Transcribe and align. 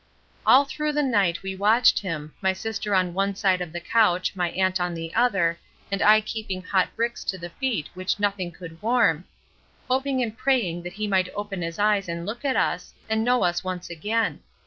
All 0.47 0.65
through 0.65 0.93
the 0.93 1.03
night 1.03 1.43
we 1.43 1.55
watched 1.55 1.99
him—my 1.99 2.53
sister 2.53 2.95
on 2.95 3.13
one 3.13 3.35
side 3.35 3.61
of 3.61 3.71
the 3.71 3.79
couch, 3.79 4.35
my 4.35 4.49
aunt 4.49 4.81
on 4.81 4.95
the 4.95 5.13
other, 5.13 5.59
and 5.91 6.01
I 6.01 6.21
keeping 6.21 6.63
hot 6.63 6.95
bricks 6.95 7.23
to 7.25 7.37
the 7.37 7.51
feet 7.51 7.87
which 7.93 8.19
nothing 8.19 8.51
could 8.51 8.81
warm, 8.81 9.25
hoping 9.87 10.23
and 10.23 10.35
praying 10.35 10.81
that 10.81 10.93
he 10.93 11.07
might 11.07 11.29
open 11.35 11.61
his 11.61 11.77
eyes 11.77 12.09
and 12.09 12.25
look 12.25 12.43
at 12.43 12.55
us, 12.55 12.95
and 13.09 13.23
know 13.23 13.43
us 13.43 13.63
once 13.63 13.91
again. 13.91 14.41